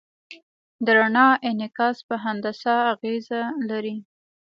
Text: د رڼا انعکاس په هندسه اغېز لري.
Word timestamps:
د 0.85 0.87
رڼا 0.97 1.27
انعکاس 1.49 1.97
په 2.07 2.15
هندسه 2.23 2.73
اغېز 2.93 3.25
لري. 3.69 3.95